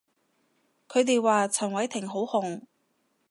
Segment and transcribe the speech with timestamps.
[0.87, 2.63] 佢哋話陳偉霆好紅